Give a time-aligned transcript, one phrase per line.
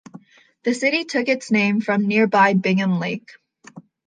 [0.63, 3.33] The city took its name from nearby Bingham Lake.